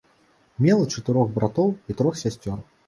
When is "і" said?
1.93-1.99